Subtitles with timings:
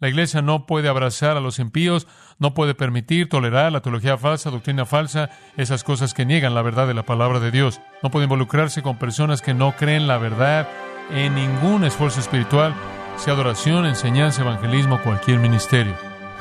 [0.00, 2.06] La iglesia no puede abrazar a los impíos,
[2.38, 6.86] no puede permitir, tolerar la teología falsa, doctrina falsa, esas cosas que niegan la verdad
[6.86, 7.82] de la palabra de Dios.
[8.02, 10.66] No puede involucrarse con personas que no creen la verdad
[11.10, 12.74] en ningún esfuerzo espiritual,
[13.16, 15.94] sea adoración, enseñanza, evangelismo, cualquier ministerio.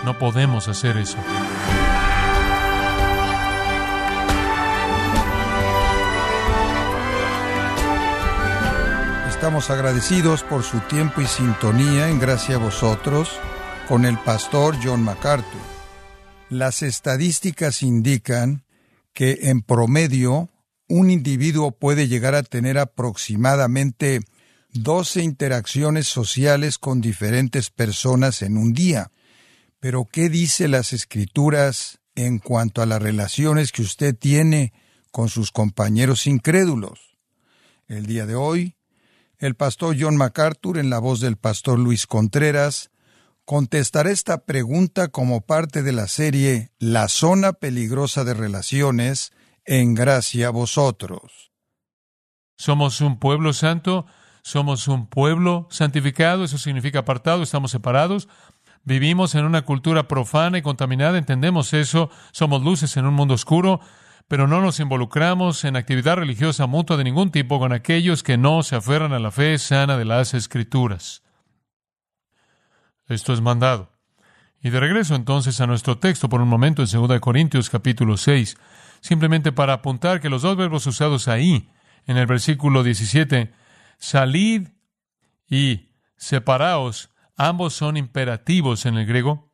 [0.06, 1.18] No podemos hacer eso.
[9.40, 13.40] Estamos agradecidos por su tiempo y sintonía en gracia a vosotros
[13.88, 15.62] con el pastor John MacArthur.
[16.50, 18.66] Las estadísticas indican
[19.14, 20.50] que en promedio
[20.90, 24.20] un individuo puede llegar a tener aproximadamente
[24.74, 29.10] 12 interacciones sociales con diferentes personas en un día.
[29.80, 34.74] Pero ¿qué dice las escrituras en cuanto a las relaciones que usted tiene
[35.12, 37.16] con sus compañeros incrédulos?
[37.88, 38.76] El día de hoy
[39.40, 42.92] el pastor John MacArthur, en la voz del pastor Luis Contreras,
[43.46, 49.32] contestará esta pregunta como parte de la serie La zona peligrosa de relaciones,
[49.66, 51.52] en gracia a vosotros.
[52.58, 54.06] Somos un pueblo santo,
[54.42, 58.28] somos un pueblo santificado, eso significa apartado, estamos separados,
[58.84, 63.80] vivimos en una cultura profana y contaminada, entendemos eso, somos luces en un mundo oscuro,
[64.30, 68.62] pero no nos involucramos en actividad religiosa mutua de ningún tipo con aquellos que no
[68.62, 71.24] se aferran a la fe sana de las Escrituras.
[73.08, 73.92] Esto es mandado.
[74.62, 78.56] Y de regreso entonces a nuestro texto por un momento en 2 Corintios capítulo 6,
[79.02, 81.68] simplemente para apuntar que los dos verbos usados ahí,
[82.06, 83.52] en el versículo 17,
[83.98, 84.68] salid
[85.50, 89.52] y separaos, ambos son imperativos en el griego,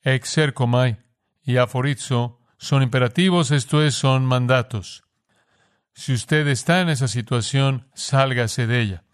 [0.00, 0.98] exercomai
[1.42, 5.02] y aforizo, son imperativos, esto es, son mandatos.
[5.94, 9.04] Si usted está en esa situación, sálgase de ella.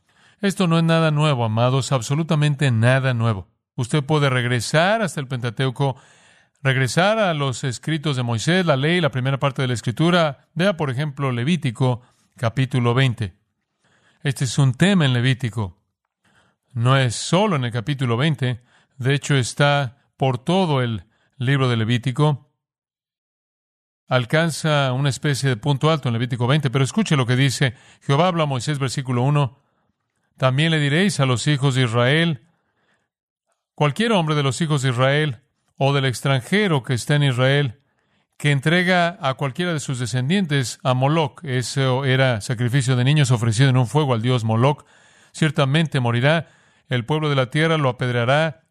[0.43, 3.49] Esto no es nada nuevo, amados, absolutamente nada nuevo.
[3.75, 5.97] Usted puede regresar hasta el Pentateuco,
[6.63, 10.51] regresar a los escritos de Moisés, la ley, la primera parte de la escritura.
[10.53, 12.03] Vea, por ejemplo, Levítico,
[12.37, 13.35] capítulo 20.
[14.25, 15.81] Este es un tema en Levítico.
[16.75, 18.61] No es solo en el capítulo 20,
[18.99, 21.07] de hecho está por todo el
[21.39, 22.48] libro de Levítico
[24.09, 28.29] alcanza una especie de punto alto en Levítico 20, pero escuche lo que dice Jehová
[28.29, 29.59] habla a Moisés versículo 1.
[30.39, 32.47] También le diréis a los hijos de Israel,
[33.75, 35.43] cualquier hombre de los hijos de Israel
[35.77, 37.81] o del extranjero que esté en Israel,
[38.39, 43.69] que entrega a cualquiera de sus descendientes a Moloch, eso era sacrificio de niños ofrecido
[43.69, 44.85] en un fuego al dios Moloch,
[45.33, 46.49] ciertamente morirá,
[46.89, 48.68] el pueblo de la tierra lo apedreará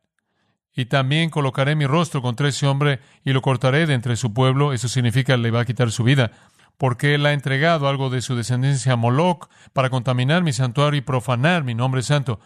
[0.78, 4.74] y también colocaré mi rostro contra ese hombre y lo cortaré de entre su pueblo.
[4.74, 6.32] Eso significa le va a quitar su vida.
[6.78, 11.02] Porque él ha entregado algo de su descendencia a Moloch para contaminar mi santuario y
[11.02, 12.40] profanar mi nombre santo.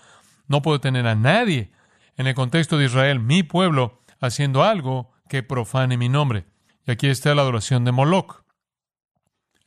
[0.48, 1.74] No puedo tener a nadie
[2.16, 6.46] en el contexto de Israel, mi pueblo, haciendo algo que profane mi nombre.
[6.88, 8.46] Y aquí está la adoración de Moloch.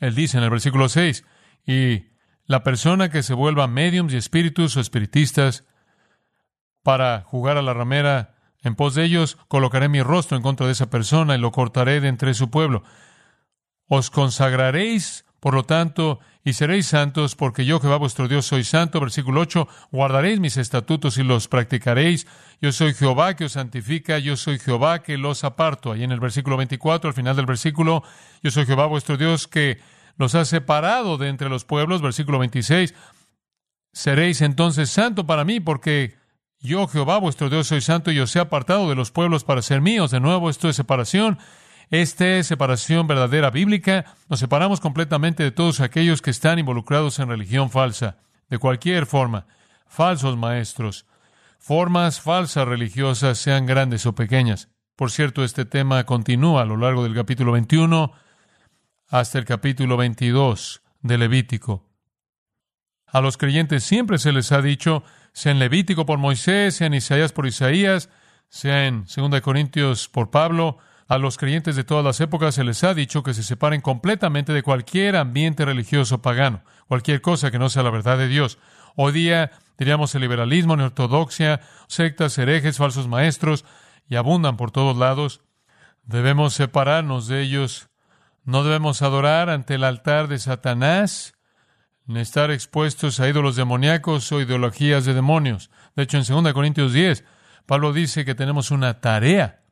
[0.01, 1.23] Él dice en el versículo 6,
[1.67, 2.07] y
[2.47, 5.65] la persona que se vuelva mediums y espíritus o espiritistas
[6.83, 8.34] para jugar a la ramera
[8.65, 12.01] en pos de ellos colocaré mi rostro en contra de esa persona y lo cortaré
[12.01, 12.83] de entre su pueblo.
[13.87, 19.01] Os consagraréis, por lo tanto, y seréis santos, porque yo, Jehová vuestro Dios, soy santo.
[19.01, 22.27] Versículo 8, guardaréis mis estatutos y los practicaréis.
[22.61, 25.93] Yo soy Jehová que os santifica, yo soy Jehová que los aparto.
[25.93, 28.03] Ahí en el versículo 24, al final del versículo,
[28.43, 29.79] yo soy Jehová vuestro Dios que
[30.17, 32.01] los ha separado de entre los pueblos.
[32.01, 32.95] Versículo 26,
[33.93, 36.15] seréis entonces santo para mí, porque
[36.69, 39.81] yo, Jehová, vuestro Dios, soy santo y os he apartado de los pueblos para ser
[39.81, 40.11] míos.
[40.11, 41.39] De nuevo, esto es separación.
[41.91, 44.07] Esta es separación verdadera bíblica.
[44.29, 48.17] Nos separamos completamente de todos aquellos que están involucrados en religión falsa,
[48.49, 49.47] de cualquier forma.
[49.87, 51.07] Falsos maestros,
[51.59, 54.71] formas falsas religiosas, sean grandes o pequeñas.
[54.97, 58.13] Por cierto, este tema continúa a lo largo del capítulo 21
[59.09, 61.85] hasta el capítulo 22 de Levítico.
[63.07, 66.95] A los creyentes siempre se les ha dicho, sea en Levítico por Moisés, sea en
[66.95, 68.09] Isaías por Isaías,
[68.49, 72.82] sea en 2 Corintios por Pablo, a los creyentes de todas las épocas se les
[72.82, 77.69] ha dicho que se separen completamente de cualquier ambiente religioso pagano, cualquier cosa que no
[77.69, 78.59] sea la verdad de Dios.
[78.97, 83.64] Hoy día diríamos el liberalismo, la ortodoxia, sectas, herejes, falsos maestros,
[84.09, 85.41] y abundan por todos lados.
[86.05, 87.88] Debemos separarnos de ellos.
[88.44, 91.35] No debemos adorar ante el altar de Satanás,
[92.06, 95.71] en estar expuestos a ídolos demoníacos o ideologías de demonios.
[95.97, 97.25] De hecho, en 2 Corintios 10,
[97.67, 99.62] Pablo dice que tenemos una tarea.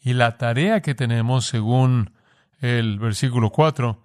[0.00, 2.12] Y la tarea que tenemos, según
[2.60, 4.04] el versículo 4,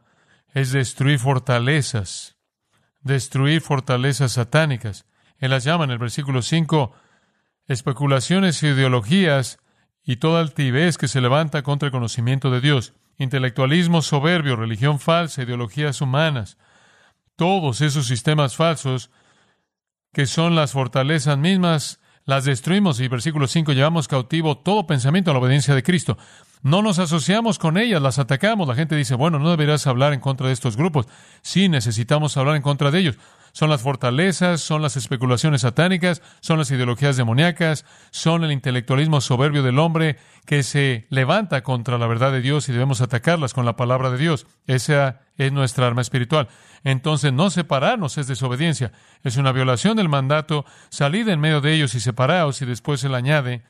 [0.54, 2.38] es destruir fortalezas,
[3.01, 5.06] destruir fortalezas satánicas.
[5.38, 6.94] Él las llama en el versículo 5
[7.68, 9.60] especulaciones, ideologías
[10.04, 15.44] y toda altivez que se levanta contra el conocimiento de Dios, intelectualismo soberbio, religión falsa,
[15.44, 16.57] ideologías humanas,
[17.39, 19.12] todos esos sistemas falsos
[20.12, 25.33] que son las fortalezas mismas, las destruimos y versículo 5 llevamos cautivo todo pensamiento a
[25.33, 26.18] la obediencia de Cristo.
[26.63, 28.68] No nos asociamos con ellas, las atacamos.
[28.68, 31.07] La gente dice, bueno, no deberás hablar en contra de estos grupos.
[31.41, 33.15] Sí, necesitamos hablar en contra de ellos.
[33.59, 39.63] Son las fortalezas, son las especulaciones satánicas, son las ideologías demoníacas, son el intelectualismo soberbio
[39.63, 40.15] del hombre
[40.45, 44.17] que se levanta contra la verdad de Dios y debemos atacarlas con la palabra de
[44.17, 44.47] Dios.
[44.65, 46.47] Esa es nuestra arma espiritual.
[46.85, 48.94] Entonces, no separarnos es desobediencia.
[49.23, 50.63] Es una violación del mandato.
[50.88, 52.62] Salid en medio de ellos y separaos.
[52.62, 53.63] Y después él añade,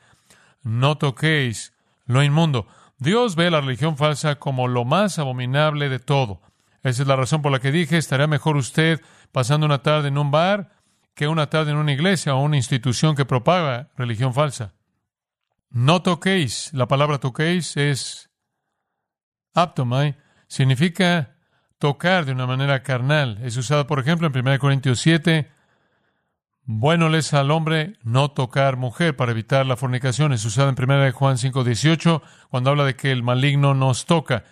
[0.62, 1.74] no toquéis
[2.06, 2.68] lo inmundo.
[3.00, 6.42] Dios ve la religión falsa como lo más abominable de todo.
[6.84, 10.18] Esa es la razón por la que dije, estaría mejor usted pasando una tarde en
[10.18, 10.72] un bar
[11.14, 14.74] que una tarde en una iglesia o una institución que propaga religión falsa.
[15.70, 16.74] No toquéis.
[16.74, 18.30] La palabra toquéis es
[19.54, 20.18] aptomai.
[20.48, 21.36] Significa
[21.78, 23.40] tocar de una manera carnal.
[23.44, 25.52] Es usada, por ejemplo, en 1 Corintios 7.
[26.64, 30.34] Bueno les al hombre no tocar mujer para evitar la fornicación.
[30.34, 34.44] Es usada en 1 Juan 5, 18, cuando habla de que el maligno nos toca.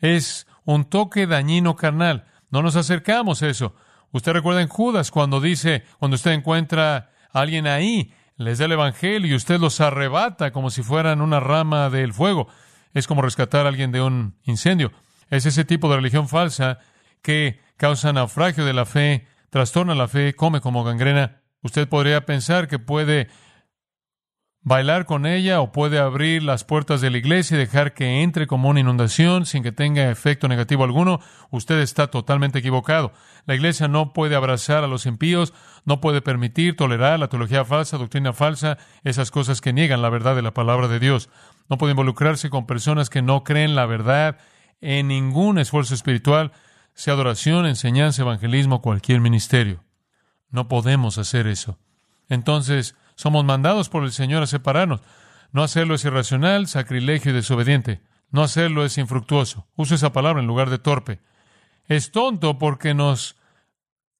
[0.00, 2.26] Es un toque dañino carnal.
[2.50, 3.74] No nos acercamos a eso.
[4.12, 8.72] Usted recuerda en Judas cuando dice, cuando usted encuentra a alguien ahí, les da el
[8.72, 12.48] Evangelio y usted los arrebata como si fueran una rama del fuego.
[12.92, 14.92] Es como rescatar a alguien de un incendio.
[15.30, 16.80] Es ese tipo de religión falsa
[17.22, 21.40] que causa naufragio de la fe, trastorna la fe, come como gangrena.
[21.62, 23.28] Usted podría pensar que puede
[24.68, 28.46] bailar con ella o puede abrir las puertas de la iglesia y dejar que entre
[28.46, 31.20] como una inundación sin que tenga efecto negativo alguno,
[31.50, 33.12] usted está totalmente equivocado.
[33.46, 35.54] La iglesia no puede abrazar a los impíos,
[35.84, 40.36] no puede permitir, tolerar la teología falsa, doctrina falsa, esas cosas que niegan la verdad
[40.36, 41.30] de la palabra de Dios.
[41.70, 44.38] No puede involucrarse con personas que no creen la verdad
[44.80, 46.52] en ningún esfuerzo espiritual,
[46.92, 49.82] sea adoración, enseñanza, evangelismo, cualquier ministerio.
[50.50, 51.78] No podemos hacer eso.
[52.28, 55.00] Entonces, somos mandados por el Señor a separarnos.
[55.52, 58.02] No hacerlo es irracional, sacrilegio y desobediente.
[58.30, 59.66] No hacerlo es infructuoso.
[59.76, 61.20] Uso esa palabra en lugar de torpe.
[61.86, 63.36] Es tonto porque nos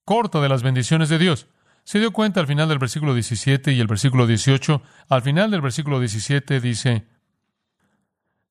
[0.05, 1.49] corta de las bendiciones de Dios.
[1.85, 4.83] Se dio cuenta al final del versículo 17 y el versículo 18.
[5.09, 7.07] Al final del versículo 17 dice,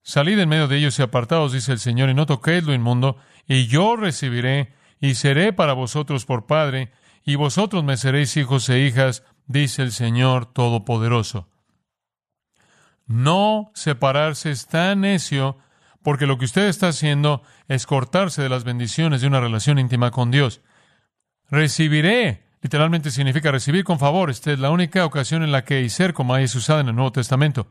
[0.02, 3.18] Salid en medio de ellos y apartados, dice el Señor, y no toquéis lo inmundo,
[3.46, 6.92] y yo recibiré y seré para vosotros por Padre,
[7.26, 11.48] y vosotros me seréis hijos e hijas, dice el Señor Todopoderoso.
[13.06, 15.58] No separarse es tan necio
[16.04, 20.12] porque lo que usted está haciendo es cortarse de las bendiciones de una relación íntima
[20.12, 20.62] con Dios.
[21.50, 24.30] Recibiré, literalmente significa recibir con favor.
[24.30, 27.14] Esta es la única ocasión en la que ser como es usada en el Nuevo
[27.14, 27.68] Testamento.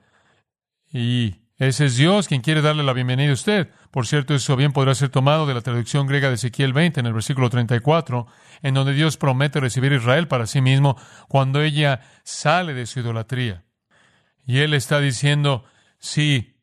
[0.93, 3.70] Y ese es Dios quien quiere darle la bienvenida a usted.
[3.90, 7.06] Por cierto, eso bien podrá ser tomado de la traducción griega de Ezequiel 20 en
[7.06, 8.26] el versículo 34,
[8.62, 10.96] en donde Dios promete recibir a Israel para sí mismo
[11.28, 13.64] cuando ella sale de su idolatría.
[14.44, 15.64] Y Él está diciendo,
[15.98, 16.60] si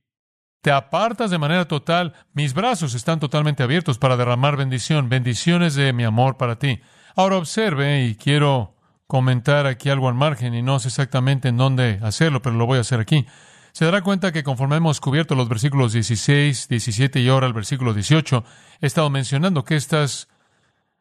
[0.61, 5.91] te apartas de manera total, mis brazos están totalmente abiertos para derramar bendición, bendiciones de
[5.91, 6.81] mi amor para ti.
[7.15, 8.75] Ahora observe, y quiero
[9.07, 12.77] comentar aquí algo al margen, y no sé exactamente en dónde hacerlo, pero lo voy
[12.77, 13.25] a hacer aquí
[13.73, 17.93] se dará cuenta que conforme hemos cubierto los versículos 16, 17 y ahora el versículo
[17.95, 18.43] 18,
[18.79, 20.27] he estado mencionando que estas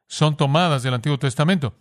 [0.07, 1.75] son tomadas del Antiguo Testamento.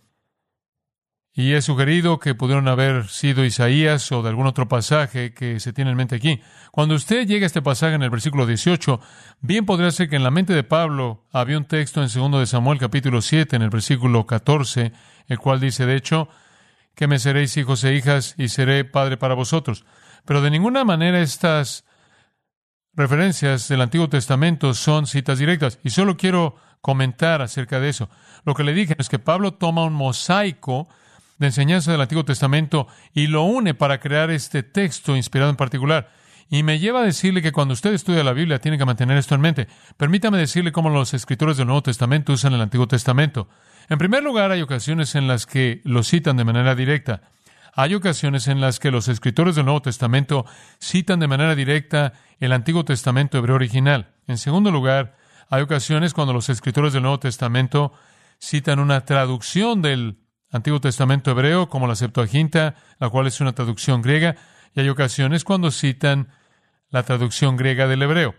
[1.32, 5.72] Y he sugerido que pudieron haber sido Isaías o de algún otro pasaje que se
[5.72, 6.42] tiene en mente aquí.
[6.72, 9.00] Cuando usted llega a este pasaje en el versículo 18,
[9.40, 12.46] bien podría ser que en la mente de Pablo había un texto en 2 de
[12.46, 14.92] Samuel capítulo 7 en el versículo 14,
[15.26, 16.28] el cual dice, de hecho,
[16.94, 19.86] que me seréis hijos e hijas y seré padre para vosotros.
[20.24, 21.84] Pero de ninguna manera estas
[22.94, 25.78] referencias del Antiguo Testamento son citas directas.
[25.82, 28.10] Y solo quiero comentar acerca de eso.
[28.44, 30.88] Lo que le dije es que Pablo toma un mosaico
[31.38, 36.10] de enseñanza del Antiguo Testamento y lo une para crear este texto inspirado en particular.
[36.50, 39.34] Y me lleva a decirle que cuando usted estudia la Biblia tiene que mantener esto
[39.34, 39.68] en mente.
[39.96, 43.48] Permítame decirle cómo los escritores del Nuevo Testamento usan el Antiguo Testamento.
[43.88, 47.22] En primer lugar, hay ocasiones en las que lo citan de manera directa.
[47.74, 50.44] Hay ocasiones en las que los escritores del Nuevo Testamento
[50.78, 54.14] citan de manera directa el Antiguo Testamento hebreo original.
[54.26, 55.16] En segundo lugar,
[55.48, 57.94] hay ocasiones cuando los escritores del Nuevo Testamento
[58.38, 60.18] citan una traducción del
[60.50, 64.36] Antiguo Testamento hebreo, como la Septuaginta, la cual es una traducción griega,
[64.74, 66.28] y hay ocasiones cuando citan
[66.90, 68.34] la traducción griega del hebreo.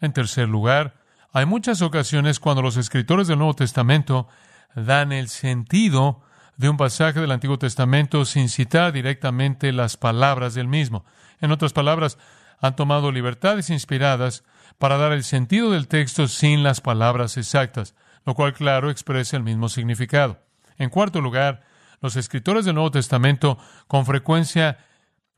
[0.00, 4.28] En tercer lugar, hay muchas ocasiones cuando los escritores del Nuevo Testamento
[4.76, 6.22] dan el sentido
[6.56, 11.04] de un pasaje del Antiguo Testamento sin citar directamente las palabras del mismo.
[11.40, 12.18] En otras palabras,
[12.60, 14.44] han tomado libertades inspiradas
[14.78, 17.94] para dar el sentido del texto sin las palabras exactas,
[18.24, 20.42] lo cual, claro, expresa el mismo significado.
[20.78, 21.62] En cuarto lugar,
[22.00, 24.78] los escritores del Nuevo Testamento con frecuencia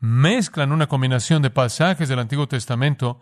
[0.01, 3.21] mezclan una combinación de pasajes del Antiguo Testamento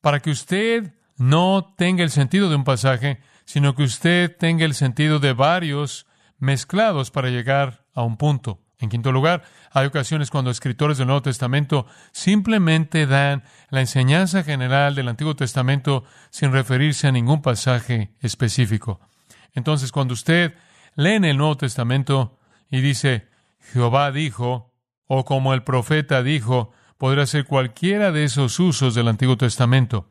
[0.00, 4.74] para que usted no tenga el sentido de un pasaje, sino que usted tenga el
[4.74, 6.06] sentido de varios
[6.42, 8.60] mezclados para llegar a un punto.
[8.80, 14.96] En quinto lugar, hay ocasiones cuando escritores del Nuevo Testamento simplemente dan la enseñanza general
[14.96, 19.00] del Antiguo Testamento sin referirse a ningún pasaje específico.
[19.54, 20.54] Entonces, cuando usted
[20.96, 23.28] lee en el Nuevo Testamento y dice,
[23.72, 24.74] Jehová dijo,
[25.06, 30.10] o como el profeta dijo, podrá ser cualquiera de esos usos del Antiguo Testamento.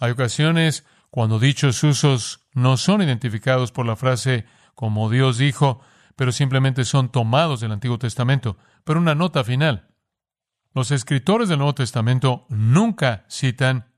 [0.00, 5.80] Hay ocasiones cuando dichos usos no son identificados por la frase como Dios dijo,
[6.16, 8.56] pero simplemente son tomados del Antiguo Testamento.
[8.84, 9.88] Pero una nota final.
[10.74, 13.92] Los escritores del Nuevo Testamento nunca citan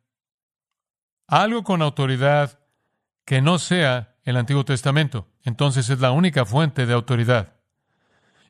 [1.27, 2.61] algo con autoridad
[3.25, 5.29] que no sea el Antiguo Testamento.
[5.45, 7.55] Entonces es la única fuente de autoridad.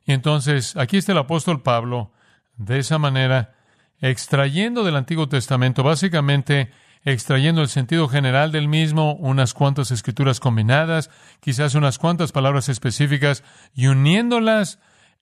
[0.05, 2.11] Y entonces aquí está el apóstol Pablo,
[2.55, 3.55] de esa manera,
[3.99, 6.71] extrayendo del Antiguo Testamento básicamente
[7.05, 11.09] extrayendo el sentido general del mismo, unas cuantas escrituras combinadas,
[11.41, 13.43] quizás unas cuantas palabras específicas,
[13.73, 14.79] y uniéndolas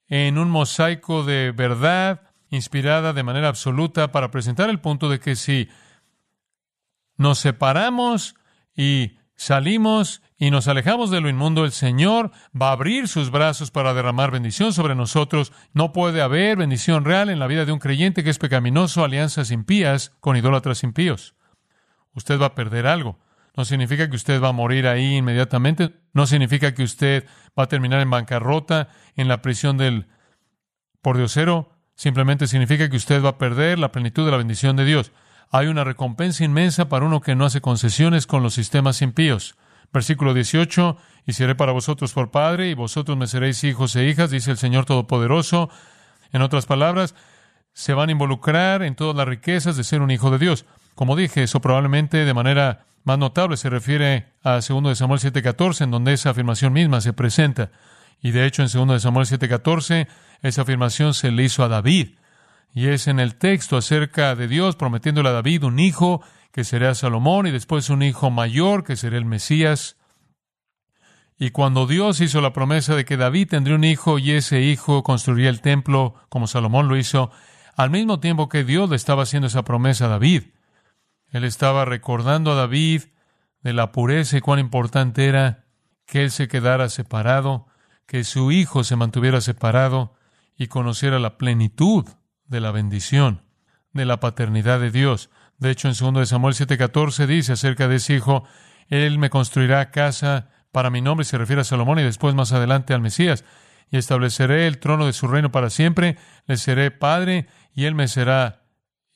[0.07, 5.35] en un mosaico de verdad inspirada de manera absoluta para presentar el punto de que
[5.35, 5.69] si
[7.17, 8.35] nos separamos
[8.75, 13.71] y salimos y nos alejamos de lo inmundo, el Señor va a abrir sus brazos
[13.71, 15.53] para derramar bendición sobre nosotros.
[15.73, 19.51] No puede haber bendición real en la vida de un creyente que es pecaminoso, alianzas
[19.51, 21.35] impías con idólatras impíos
[22.13, 23.19] usted va a perder algo.
[23.55, 25.93] No significa que usted va a morir ahí inmediatamente.
[26.13, 27.25] No significa que usted
[27.57, 30.07] va a terminar en bancarrota, en la prisión del
[31.01, 31.77] pordiosero.
[31.95, 35.11] Simplemente significa que usted va a perder la plenitud de la bendición de Dios.
[35.51, 39.57] Hay una recompensa inmensa para uno que no hace concesiones con los sistemas impíos.
[39.91, 44.31] Versículo 18, y seré para vosotros por Padre, y vosotros me seréis hijos e hijas,
[44.31, 45.69] dice el Señor Todopoderoso.
[46.31, 47.13] En otras palabras,
[47.73, 50.65] se van a involucrar en todas las riquezas de ser un hijo de Dios.
[50.95, 55.83] Como dije, eso probablemente de manera más notable se refiere a 2 de Samuel 7:14,
[55.83, 57.71] en donde esa afirmación misma se presenta.
[58.21, 60.07] Y de hecho, en 2 de Samuel 7:14,
[60.41, 62.15] esa afirmación se le hizo a David.
[62.73, 66.21] Y es en el texto acerca de Dios prometiéndole a David un hijo
[66.51, 69.97] que será Salomón y después un hijo mayor que será el Mesías.
[71.39, 75.01] Y cuando Dios hizo la promesa de que David tendría un hijo y ese hijo
[75.03, 77.31] construiría el templo como Salomón lo hizo,
[77.75, 80.43] al mismo tiempo que Dios le estaba haciendo esa promesa a David,
[81.31, 83.03] él estaba recordando a David
[83.61, 85.65] de la pureza y cuán importante era
[86.05, 87.67] que él se quedara separado,
[88.05, 90.13] que su hijo se mantuviera separado
[90.57, 92.05] y conociera la plenitud
[92.45, 93.43] de la bendición,
[93.93, 95.29] de la paternidad de Dios.
[95.57, 98.43] De hecho, en 2 Samuel 7:14 dice acerca de ese hijo,
[98.87, 102.93] Él me construirá casa para mi nombre, se refiere a Salomón y después más adelante
[102.93, 103.45] al Mesías,
[103.89, 108.07] y estableceré el trono de su reino para siempre, le seré padre y él me
[108.07, 108.63] será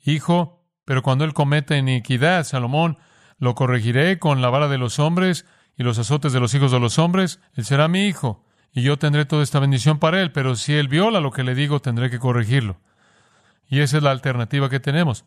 [0.04, 0.55] hijo,
[0.86, 2.98] pero cuando él cometa iniquidad, Salomón,
[3.38, 5.46] lo corregiré con la vara de los hombres
[5.78, 7.40] y los azotes de los hijos de los hombres.
[7.56, 10.88] Él será mi hijo, y yo tendré toda esta bendición para él, pero si él
[10.88, 12.78] viola lo que le digo, tendré que corregirlo.
[13.68, 15.26] Y esa es la alternativa que tenemos.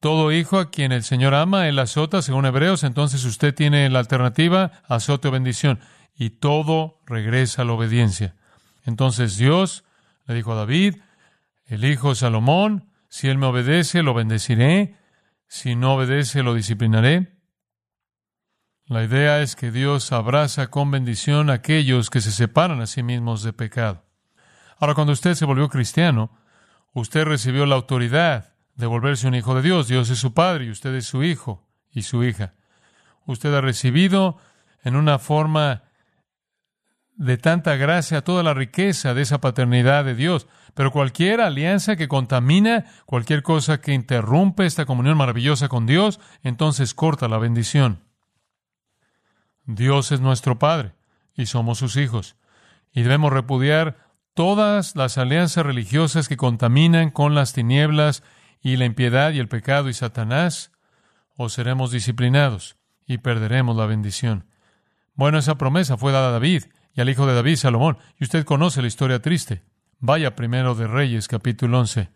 [0.00, 3.98] Todo hijo a quien el Señor ama, él azota, según Hebreos, entonces usted tiene la
[3.98, 5.80] alternativa, azote o bendición,
[6.16, 8.34] y todo regresa a la obediencia.
[8.84, 9.84] Entonces Dios
[10.26, 10.96] le dijo a David,
[11.66, 14.96] el hijo Salomón, si él me obedece, lo bendeciré.
[15.46, 17.36] Si no obedece, lo disciplinaré.
[18.86, 23.02] La idea es que Dios abraza con bendición a aquellos que se separan a sí
[23.02, 24.04] mismos de pecado.
[24.78, 26.30] Ahora, cuando usted se volvió cristiano,
[26.92, 29.88] usted recibió la autoridad de volverse un hijo de Dios.
[29.88, 32.54] Dios es su padre y usted es su hijo y su hija.
[33.24, 34.38] Usted ha recibido
[34.84, 35.85] en una forma
[37.16, 40.46] de tanta gracia toda la riqueza de esa paternidad de Dios.
[40.74, 46.94] Pero cualquier alianza que contamina, cualquier cosa que interrumpe esta comunión maravillosa con Dios, entonces
[46.94, 48.02] corta la bendición.
[49.64, 50.92] Dios es nuestro Padre
[51.34, 52.36] y somos sus hijos.
[52.92, 53.96] Y debemos repudiar
[54.34, 58.22] todas las alianzas religiosas que contaminan con las tinieblas
[58.60, 60.72] y la impiedad y el pecado y Satanás,
[61.36, 64.46] o seremos disciplinados y perderemos la bendición.
[65.14, 66.64] Bueno, esa promesa fue dada a David
[66.96, 69.62] y al hijo de David, Salomón, y usted conoce la historia triste.
[69.98, 72.08] Vaya primero de Reyes, capítulo 11.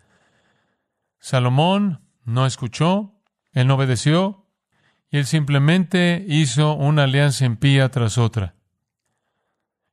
[1.18, 3.14] Salomón no escuchó,
[3.52, 4.46] él no obedeció,
[5.10, 8.54] y él simplemente hizo una alianza impía tras otra.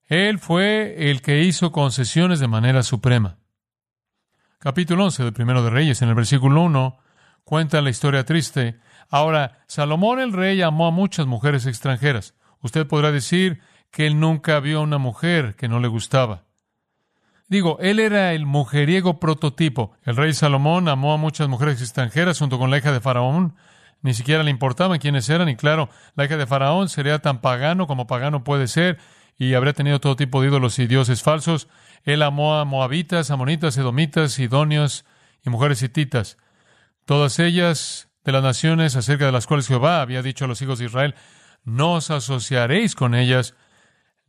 [0.06, 3.40] Él fue el que hizo concesiones de manera suprema.
[4.58, 6.98] Capítulo 11 del Primero de Reyes, en el versículo 1,
[7.44, 8.80] cuenta la historia triste.
[9.10, 12.36] Ahora, Salomón el rey amó a muchas mujeres extranjeras.
[12.62, 13.62] Usted podrá decir
[13.98, 16.44] que él nunca vio a una mujer que no le gustaba.
[17.48, 19.94] Digo, él era el mujeriego prototipo.
[20.04, 23.56] El rey Salomón amó a muchas mujeres extranjeras junto con la hija de Faraón.
[24.04, 27.88] Ni siquiera le importaban quiénes eran, y claro, la hija de Faraón sería tan pagano
[27.88, 29.00] como pagano puede ser,
[29.36, 31.68] y habría tenido todo tipo de ídolos y dioses falsos.
[32.04, 35.06] Él amó a moabitas, amonitas, edomitas, sidonios
[35.44, 36.38] y mujeres hititas.
[37.06, 40.78] Todas ellas de las naciones acerca de las cuales Jehová había dicho a los hijos
[40.78, 41.16] de Israel,
[41.64, 43.56] no os asociaréis con ellas,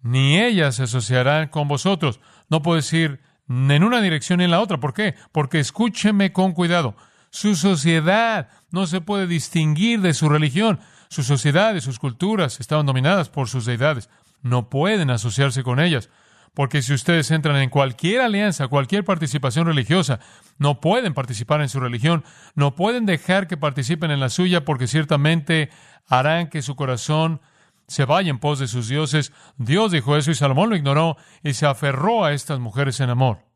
[0.02, 2.20] ni ellas se asociarán con vosotros.
[2.48, 4.78] No puedo decir en una dirección ni en la otra.
[4.78, 5.14] ¿Por qué?
[5.32, 6.96] Porque escúcheme con cuidado.
[7.30, 10.80] Su sociedad no se puede distinguir de su religión.
[11.08, 14.08] Su sociedad y sus culturas estaban dominadas por sus deidades.
[14.42, 16.10] No pueden asociarse con ellas.
[16.54, 20.18] Porque si ustedes entran en cualquier alianza, cualquier participación religiosa,
[20.58, 22.24] no pueden participar en su religión,
[22.54, 25.70] no pueden dejar que participen en la suya porque ciertamente
[26.08, 27.40] harán que su corazón
[27.88, 29.32] se vaya en pos de sus dioses.
[29.56, 33.46] Dios dijo eso y Salomón lo ignoró y se aferró a estas mujeres en amor.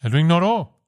[0.00, 0.80] Él lo ignoró.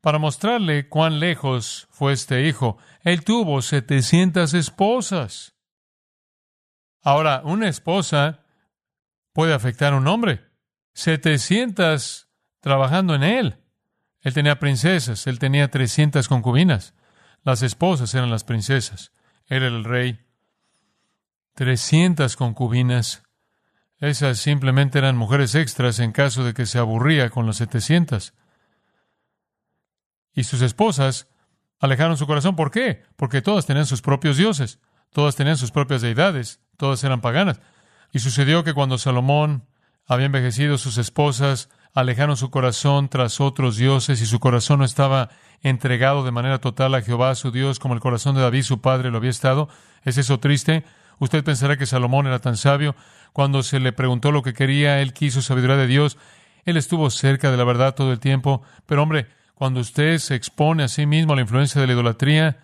[0.00, 5.56] Para mostrarle cuán lejos fue este hijo, él tuvo 700 esposas.
[7.02, 8.44] Ahora, una esposa
[9.32, 10.44] puede afectar a un hombre.
[10.94, 12.28] 700
[12.60, 13.64] trabajando en él.
[14.20, 16.94] Él tenía princesas, él tenía 300 concubinas.
[17.42, 19.12] Las esposas eran las princesas.
[19.46, 20.27] Era el rey.
[21.58, 23.24] 300 concubinas.
[23.98, 28.32] Esas simplemente eran mujeres extras en caso de que se aburría con las 700.
[30.34, 31.26] Y sus esposas
[31.80, 32.54] alejaron su corazón.
[32.54, 33.02] ¿Por qué?
[33.16, 34.78] Porque todas tenían sus propios dioses,
[35.12, 37.60] todas tenían sus propias deidades, todas eran paganas.
[38.12, 39.66] Y sucedió que cuando Salomón
[40.06, 45.30] había envejecido, sus esposas alejaron su corazón tras otros dioses y su corazón no estaba
[45.60, 49.10] entregado de manera total a Jehová, su Dios, como el corazón de David, su padre,
[49.10, 49.68] lo había estado.
[50.04, 50.84] ¿Es eso triste?
[51.18, 52.94] Usted pensará que Salomón era tan sabio.
[53.32, 56.18] Cuando se le preguntó lo que quería, él quiso sabiduría de Dios.
[56.64, 58.62] Él estuvo cerca de la verdad todo el tiempo.
[58.86, 62.58] Pero hombre, cuando usted se expone a sí mismo a la influencia de la idolatría,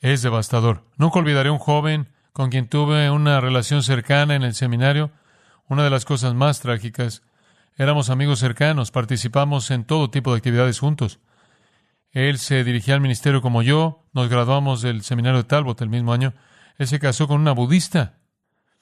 [0.00, 0.84] es devastador.
[0.96, 5.10] Nunca olvidaré un joven con quien tuve una relación cercana en el seminario.
[5.68, 7.22] Una de las cosas más trágicas.
[7.76, 11.20] Éramos amigos cercanos, participamos en todo tipo de actividades juntos.
[12.12, 16.12] Él se dirigía al ministerio como yo, nos graduamos del seminario de Talbot el mismo
[16.12, 16.34] año.
[16.80, 18.20] Él se casó con una budista.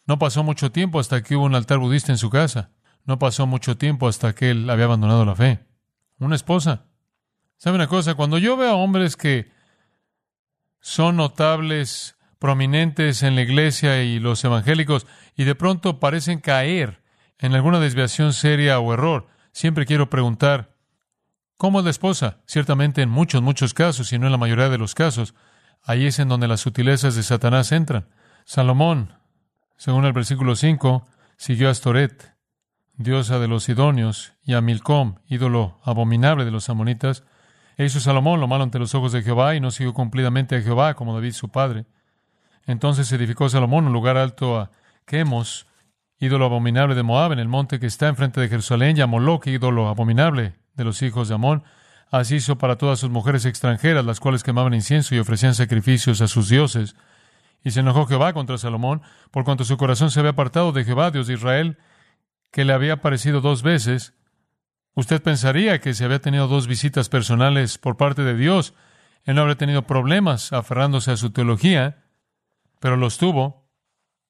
[0.07, 2.71] No pasó mucho tiempo hasta que hubo un altar budista en su casa.
[3.05, 5.67] No pasó mucho tiempo hasta que él había abandonado la fe.
[6.21, 6.85] Una esposa.
[7.57, 8.15] ¿Sabe una cosa?
[8.15, 9.51] Cuando yo veo a hombres que
[10.79, 17.03] son notables, prominentes en la iglesia y los evangélicos, y de pronto parecen caer
[17.41, 20.73] en alguna desviación seria o error, siempre quiero preguntar,
[21.57, 22.43] ¿cómo es la esposa?
[22.47, 25.35] Ciertamente en muchos, muchos casos, y no en la mayoría de los casos,
[25.85, 28.09] Ahí es en donde las sutilezas de Satanás entran.
[28.45, 29.15] Salomón,
[29.77, 32.35] según el versículo 5, siguió a Astoret,
[32.97, 37.25] diosa de los Sidonios, y a Milcom, ídolo abominable de los amonitas.
[37.77, 40.63] E hizo Salomón lo malo ante los ojos de Jehová y no siguió cumplidamente a
[40.63, 41.87] Jehová como David su padre.
[42.67, 44.71] Entonces edificó Salomón un lugar alto a
[45.07, 45.67] Quemos,
[46.19, 49.47] ídolo abominable de Moab, en el monte que está enfrente de Jerusalén, y a Moloch,
[49.47, 51.63] ídolo abominable de los hijos de Amón,
[52.11, 56.29] Así hizo para todas sus mujeres extranjeras, las cuales quemaban incienso y ofrecían sacrificios a
[56.29, 56.97] sus dioses.
[57.63, 61.11] Y se enojó Jehová contra Salomón, por cuanto su corazón se había apartado de Jehová,
[61.11, 61.79] Dios de Israel,
[62.51, 64.15] que le había aparecido dos veces.
[64.95, 68.75] Usted pensaría que si había tenido dos visitas personales por parte de Dios,
[69.25, 72.05] él no habría tenido problemas aferrándose a su teología,
[72.81, 73.69] pero los tuvo,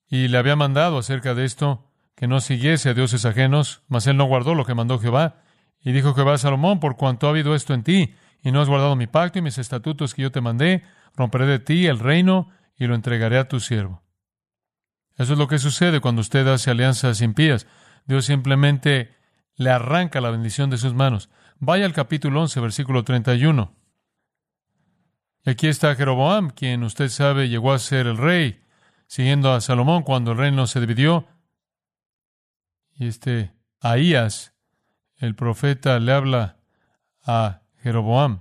[0.08, 1.84] y le había mandado acerca de esto
[2.16, 5.42] que no siguiese a dioses ajenos, mas él no guardó lo que mandó Jehová,
[5.80, 8.68] y dijo Jehová a Salomón, por cuanto ha habido esto en ti, y no has
[8.68, 10.82] guardado mi pacto y mis estatutos que yo te mandé,
[11.14, 14.02] romperé de ti el reino y lo entregaré a tu siervo.
[15.16, 17.66] Eso es lo que sucede cuando usted hace alianzas impías.
[18.06, 19.16] Dios simplemente
[19.56, 21.28] le arranca la bendición de sus manos.
[21.58, 23.74] Vaya al capítulo 11, versículo 31.
[25.44, 28.62] Y aquí está Jeroboam, quien usted sabe llegó a ser el rey,
[29.08, 31.26] siguiendo a Salomón cuando el reino se dividió.
[32.94, 34.54] Y este Ahías
[35.18, 36.56] el profeta le habla
[37.24, 38.40] a Jeroboam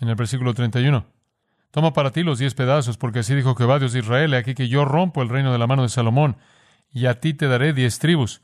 [0.00, 1.06] en el versículo 31.
[1.70, 4.68] Toma para ti los diez pedazos, porque así dijo Jehová Dios de Israel, aquí que
[4.68, 6.36] yo rompo el reino de la mano de Salomón,
[6.90, 8.42] y a ti te daré diez tribus.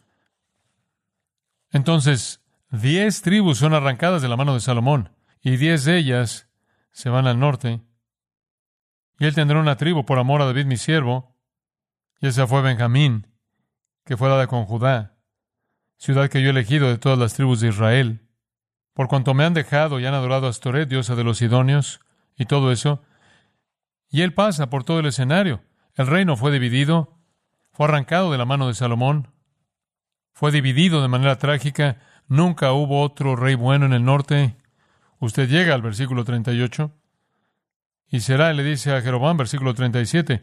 [1.71, 5.11] Entonces, diez tribus son arrancadas de la mano de Salomón,
[5.43, 6.49] y diez de ellas
[6.91, 7.83] se van al norte.
[9.19, 11.37] Y él tendrá una tribu por amor a David mi siervo,
[12.21, 13.27] y esa fue Benjamín,
[14.05, 15.18] que fue dada con Judá,
[15.99, 18.21] ciudad que yo he elegido de todas las tribus de Israel.
[18.95, 22.01] Por cuanto me han dejado y han adorado a Astoret, diosa de los Sidonios,
[22.37, 23.03] y todo eso.
[24.09, 25.63] Y él pasa por todo el escenario.
[25.95, 27.19] El reino fue dividido,
[27.73, 29.29] fue arrancado de la mano de Salomón,
[30.33, 31.99] fue dividido de manera trágica.
[32.29, 34.57] Nunca hubo otro rey bueno en el norte.
[35.19, 36.93] Usted llega al versículo 38.
[38.11, 40.43] Y será, le dice a Jeroboam, versículo 37,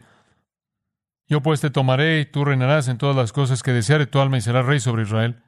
[1.26, 4.36] Yo pues te tomaré y tú reinarás en todas las cosas que deseare tu alma
[4.36, 5.42] y serás rey sobre Israel.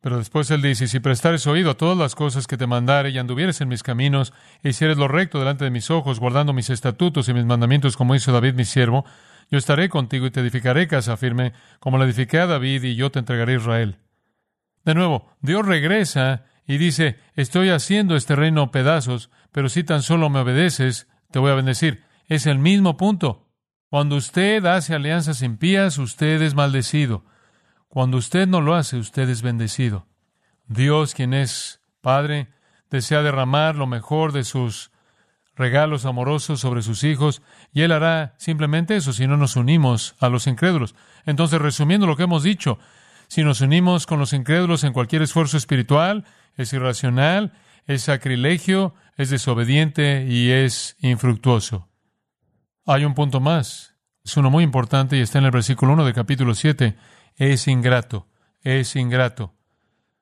[0.00, 3.18] Pero después él dice, si prestares oído a todas las cosas que te mandare y
[3.18, 4.32] anduvieres en mis caminos,
[4.62, 8.14] e hicieres lo recto delante de mis ojos, guardando mis estatutos y mis mandamientos como
[8.14, 9.04] hizo David mi siervo,
[9.50, 13.10] yo estaré contigo y te edificaré casa firme, como la edifiqué a David, y yo
[13.10, 13.98] te entregaré Israel.
[14.84, 20.30] De nuevo, Dios regresa y dice, estoy haciendo este reino pedazos, pero si tan solo
[20.30, 22.04] me obedeces, te voy a bendecir.
[22.26, 23.48] Es el mismo punto.
[23.88, 27.24] Cuando usted hace alianzas impías, usted es maldecido.
[27.90, 30.06] Cuando usted no lo hace, usted es bendecido.
[30.68, 32.46] Dios, quien es Padre,
[32.88, 34.92] desea derramar lo mejor de sus
[35.56, 40.28] regalos amorosos sobre sus hijos, y Él hará simplemente eso si no nos unimos a
[40.28, 40.94] los incrédulos.
[41.26, 42.78] Entonces, resumiendo lo que hemos dicho,
[43.26, 46.24] si nos unimos con los incrédulos en cualquier esfuerzo espiritual,
[46.56, 47.52] es irracional,
[47.86, 51.88] es sacrilegio, es desobediente y es infructuoso.
[52.86, 53.96] Hay un punto más.
[54.24, 56.96] Es uno muy importante y está en el versículo 1 de capítulo 7.
[57.40, 58.28] Es ingrato,
[58.60, 59.54] es ingrato.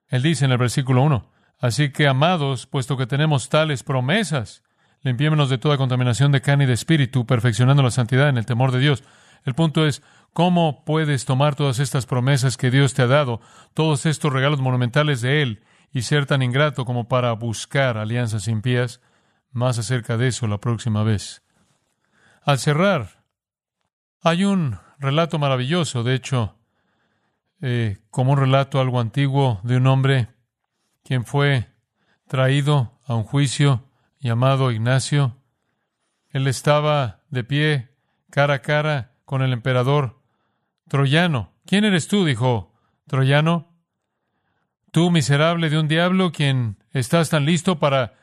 [0.06, 1.28] Él dice en el versículo 1,
[1.58, 4.62] Así que, amados, puesto que tenemos tales promesas,
[5.02, 8.70] limpiémonos de toda contaminación de carne y de espíritu, perfeccionando la santidad en el temor
[8.70, 9.02] de Dios.
[9.42, 10.00] El punto es,
[10.32, 13.40] ¿cómo puedes tomar todas estas promesas que Dios te ha dado,
[13.74, 19.00] todos estos regalos monumentales de Él, y ser tan ingrato como para buscar alianzas impías.
[19.50, 21.42] Más acerca de eso la próxima vez.
[22.44, 23.24] Al cerrar,
[24.22, 26.57] hay un relato maravilloso, de hecho,
[27.60, 30.28] eh, como un relato algo antiguo de un hombre
[31.04, 31.68] quien fue
[32.26, 33.88] traído a un juicio
[34.20, 35.36] llamado Ignacio.
[36.30, 37.88] Él estaba de pie,
[38.30, 40.22] cara a cara, con el emperador
[40.88, 41.52] troyano.
[41.66, 42.24] ¿Quién eres tú?
[42.24, 42.74] dijo
[43.06, 43.68] Troyano.
[44.90, 48.14] Tú, miserable de un diablo, quien estás tan listo para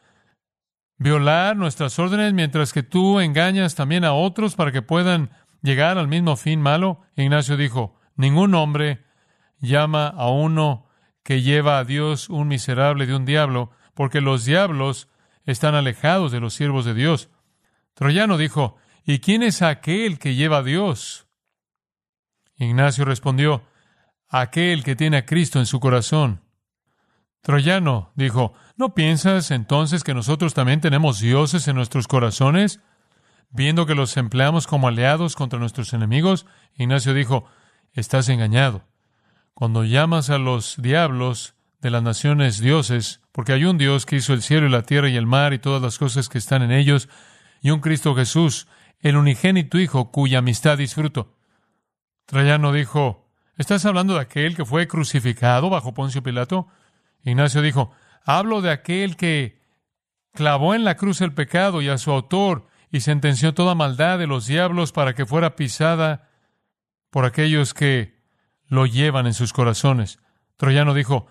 [0.98, 5.30] violar nuestras órdenes, mientras que tú engañas también a otros para que puedan
[5.62, 7.02] llegar al mismo fin malo.
[7.16, 9.05] Ignacio dijo, ningún hombre
[9.66, 10.88] llama a uno
[11.24, 15.10] que lleva a Dios un miserable de un diablo, porque los diablos
[15.46, 17.30] están alejados de los siervos de Dios.
[17.94, 21.28] Troyano dijo, ¿y quién es aquel que lleva a Dios?
[22.58, 23.64] Ignacio respondió,
[24.30, 26.42] aquel que tiene a Cristo en su corazón.
[27.42, 32.82] Troyano dijo, ¿no piensas entonces que nosotros también tenemos dioses en nuestros corazones,
[33.50, 36.46] viendo que los empleamos como aliados contra nuestros enemigos?
[36.76, 37.46] Ignacio dijo,
[37.94, 38.84] estás engañado.
[39.56, 44.34] Cuando llamas a los diablos de las naciones dioses, porque hay un Dios que hizo
[44.34, 46.74] el cielo y la tierra y el mar y todas las cosas que están en
[46.74, 47.08] ellos,
[47.62, 48.68] y un Cristo Jesús,
[49.00, 51.38] el unigénito Hijo, cuya amistad disfruto.
[52.26, 56.68] Trayano dijo, ¿estás hablando de aquel que fue crucificado bajo Poncio Pilato?
[57.24, 57.92] Ignacio dijo,
[58.26, 59.62] hablo de aquel que
[60.34, 64.28] clavó en la cruz el pecado y a su autor y sentenció toda maldad de
[64.28, 66.30] los diablos para que fuera pisada
[67.10, 68.15] por aquellos que
[68.68, 70.20] lo llevan en sus corazones.
[70.58, 71.28] Troyano dijo,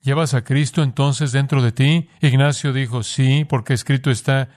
[0.00, 2.08] ¿llevas a Cristo entonces dentro de ti?
[2.20, 4.48] Ignacio dijo, sí, porque escrito está,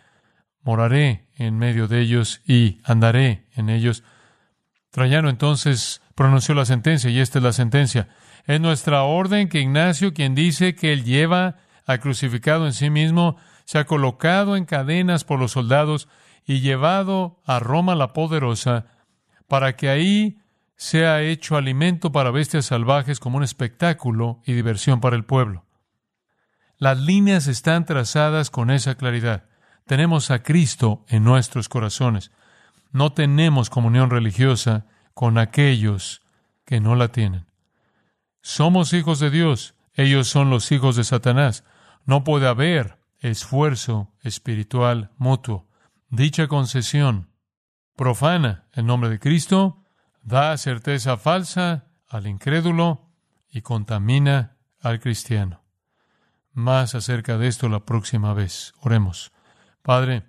[0.61, 4.03] moraré en medio de ellos y andaré en ellos.
[4.91, 8.09] Troyano entonces pronunció la sentencia y esta es la sentencia.
[8.45, 13.37] Es nuestra orden que Ignacio, quien dice que él lleva al crucificado en sí mismo,
[13.65, 16.07] se ha colocado en cadenas por los soldados
[16.45, 18.85] y llevado a Roma la poderosa,
[19.47, 20.39] para que ahí
[20.77, 25.65] sea hecho alimento para bestias salvajes como un espectáculo y diversión para el pueblo.
[26.77, 29.45] Las líneas están trazadas con esa claridad.
[29.87, 32.31] Tenemos a Cristo en nuestros corazones.
[32.91, 34.85] No tenemos comunión religiosa
[35.15, 36.21] con aquellos
[36.63, 37.47] que no la tienen.
[38.41, 41.63] Somos hijos de Dios, ellos son los hijos de Satanás.
[42.05, 45.67] No puede haber esfuerzo espiritual mutuo.
[46.09, 47.31] Dicha concesión
[47.95, 49.83] profana el nombre de Cristo,
[50.27, 53.09] da certeza falsa al incrédulo
[53.49, 55.63] y contamina al cristiano.
[56.51, 58.73] Más acerca de esto la próxima vez.
[58.81, 59.31] Oremos.
[59.81, 60.23] Padre,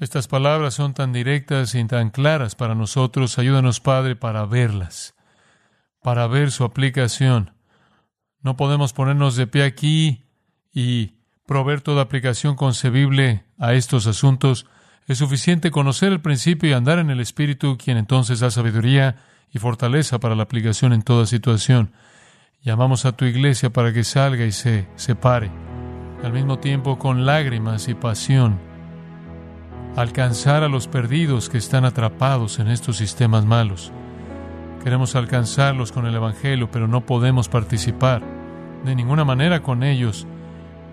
[0.00, 3.38] estas palabras son tan directas y tan claras para nosotros.
[3.38, 5.14] Ayúdanos, Padre, para verlas
[6.02, 7.54] para ver su aplicación.
[8.40, 10.26] No podemos ponernos de pie aquí
[10.72, 14.66] y proveer toda aplicación concebible a estos asuntos.
[15.08, 19.16] Es suficiente conocer el principio y andar en el Espíritu, quien entonces da sabiduría
[19.50, 21.92] y fortaleza para la aplicación en toda situación.
[22.62, 25.50] Llamamos a tu iglesia para que salga y se separe,
[26.22, 28.58] al mismo tiempo con lágrimas y pasión,
[29.96, 33.90] alcanzar a los perdidos que están atrapados en estos sistemas malos.
[34.84, 38.22] Queremos alcanzarlos con el Evangelio, pero no podemos participar
[38.84, 40.26] de ninguna manera con ellos,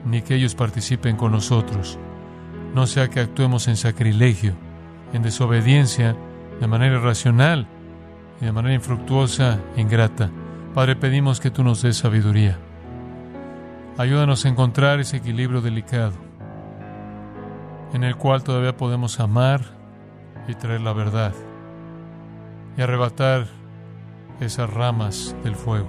[0.05, 1.99] ni que ellos participen con nosotros.
[2.75, 4.53] No sea que actuemos en sacrilegio,
[5.13, 6.13] en desobediencia,
[6.59, 7.67] de manera irracional
[8.41, 10.29] y de manera infructuosa e ingrata.
[10.73, 12.59] Padre, pedimos que tú nos des sabiduría.
[13.97, 16.11] Ayúdanos a encontrar ese equilibrio delicado
[17.93, 19.61] en el cual todavía podemos amar
[20.49, 21.33] y traer la verdad
[22.77, 23.47] y arrebatar
[24.41, 25.87] esas ramas del fuego.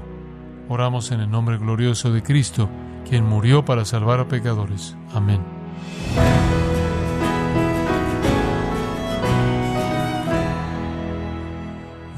[0.69, 2.71] Oramos en el nombre glorioso de Cristo,
[3.09, 4.97] quien murió para salvar a pecadores.
[5.13, 5.41] Amén.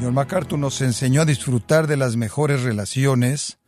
[0.08, 3.58] John MacArthur nos enseñó a disfrutar de las mejores relaciones,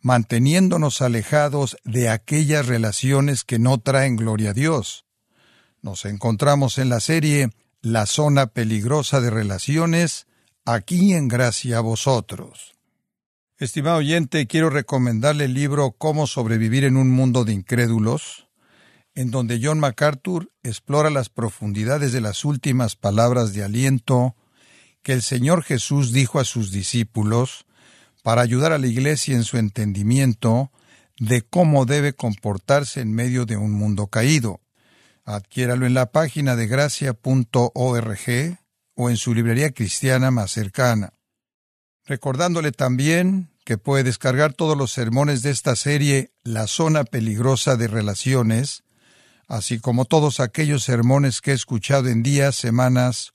[0.00, 5.04] manteniéndonos alejados de aquellas relaciones que no traen gloria a Dios.
[5.82, 7.50] Nos encontramos en la serie
[7.82, 10.26] La zona peligrosa de relaciones,
[10.64, 12.72] aquí en gracia a vosotros.
[13.58, 18.48] Estimado oyente, quiero recomendarle el libro Cómo sobrevivir en un mundo de incrédulos,
[19.14, 24.36] en donde John MacArthur explora las profundidades de las últimas palabras de aliento
[25.02, 27.66] que el Señor Jesús dijo a sus discípulos
[28.22, 30.70] para ayudar a la Iglesia en su entendimiento
[31.18, 34.60] de cómo debe comportarse en medio de un mundo caído.
[35.24, 38.58] Adquiéralo en la página de gracia.org
[38.94, 41.14] o en su librería cristiana más cercana.
[42.04, 47.86] Recordándole también que puede descargar todos los sermones de esta serie La zona peligrosa de
[47.86, 48.82] relaciones,
[49.46, 53.34] así como todos aquellos sermones que he escuchado en días, semanas